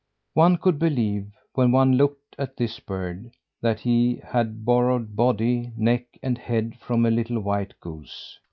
[0.33, 6.17] One could believe, when one looked at this bird, that he had borrowed body, neck
[6.23, 8.39] and head from a little white goose.